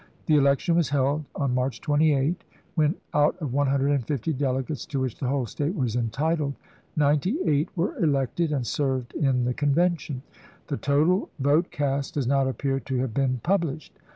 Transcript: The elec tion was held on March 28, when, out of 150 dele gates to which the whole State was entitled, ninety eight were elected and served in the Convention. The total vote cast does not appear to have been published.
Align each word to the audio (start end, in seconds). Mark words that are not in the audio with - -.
The 0.25 0.33
elec 0.33 0.57
tion 0.61 0.77
was 0.77 0.89
held 0.89 1.25
on 1.35 1.53
March 1.53 1.79
28, 1.79 2.43
when, 2.73 2.95
out 3.13 3.35
of 3.39 3.53
150 3.53 4.33
dele 4.33 4.63
gates 4.63 4.83
to 4.87 4.99
which 4.99 5.19
the 5.19 5.27
whole 5.27 5.45
State 5.45 5.75
was 5.75 5.95
entitled, 5.95 6.55
ninety 6.95 7.37
eight 7.45 7.69
were 7.77 7.95
elected 8.03 8.51
and 8.51 8.65
served 8.65 9.13
in 9.13 9.45
the 9.45 9.53
Convention. 9.53 10.23
The 10.69 10.77
total 10.77 11.29
vote 11.37 11.69
cast 11.69 12.15
does 12.15 12.25
not 12.25 12.47
appear 12.47 12.79
to 12.79 12.97
have 12.97 13.13
been 13.13 13.41
published. 13.43 13.95